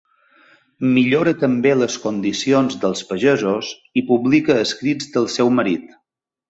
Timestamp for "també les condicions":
1.43-2.79